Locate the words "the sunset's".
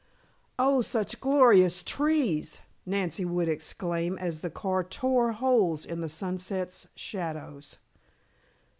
6.01-6.87